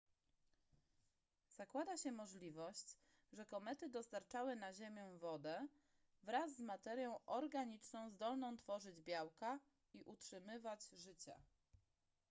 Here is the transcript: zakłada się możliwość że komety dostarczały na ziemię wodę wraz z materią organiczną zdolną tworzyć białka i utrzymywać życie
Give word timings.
zakłada 1.49 1.97
się 1.97 2.11
możliwość 2.11 2.97
że 3.33 3.45
komety 3.45 3.89
dostarczały 3.89 4.55
na 4.55 4.73
ziemię 4.73 5.17
wodę 5.19 5.67
wraz 6.23 6.51
z 6.55 6.59
materią 6.61 7.19
organiczną 7.25 8.09
zdolną 8.09 8.57
tworzyć 8.57 9.01
białka 9.01 9.59
i 9.93 10.03
utrzymywać 10.03 10.89
życie 10.89 11.35